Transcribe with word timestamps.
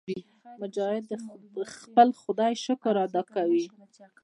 مجاهد 0.61 1.03
د 1.57 1.59
خپل 1.75 2.07
خدای 2.21 2.53
شکر 2.65 2.95
ادا 3.05 3.21
کوي. 3.33 3.65